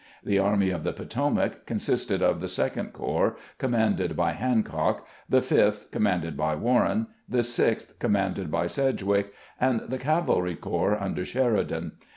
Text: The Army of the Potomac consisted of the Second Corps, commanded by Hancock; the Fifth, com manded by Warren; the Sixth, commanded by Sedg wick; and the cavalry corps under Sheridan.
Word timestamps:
The 0.23 0.39
Army 0.39 0.71
of 0.71 0.81
the 0.83 0.93
Potomac 0.93 1.67
consisted 1.67 2.23
of 2.23 2.41
the 2.41 2.47
Second 2.47 2.91
Corps, 2.91 3.37
commanded 3.59 4.15
by 4.15 4.31
Hancock; 4.31 5.05
the 5.29 5.43
Fifth, 5.43 5.91
com 5.91 6.01
manded 6.05 6.35
by 6.35 6.55
Warren; 6.55 7.05
the 7.29 7.43
Sixth, 7.43 7.99
commanded 7.99 8.49
by 8.49 8.65
Sedg 8.65 9.03
wick; 9.03 9.31
and 9.59 9.79
the 9.89 9.99
cavalry 9.99 10.55
corps 10.55 10.99
under 10.99 11.23
Sheridan. 11.23 11.91